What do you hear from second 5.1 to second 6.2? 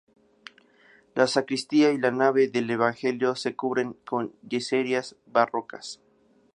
barrocas.